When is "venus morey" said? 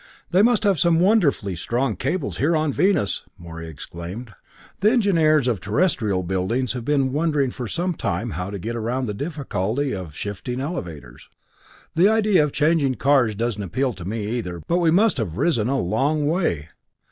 2.73-3.67